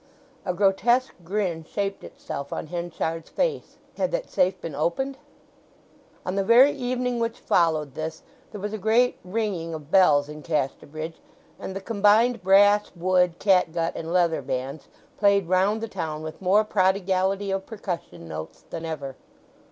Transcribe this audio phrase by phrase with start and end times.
[0.47, 3.77] A grotesque grin shaped itself on Henchard's face.
[3.97, 5.19] Had that safe been opened?
[6.25, 10.41] On the very evening which followed this there was a great ringing of bells in
[10.41, 11.21] Casterbridge,
[11.59, 14.87] and the combined brass, wood, catgut, and leather bands
[15.19, 19.15] played round the town with more prodigality of percussion notes than ever.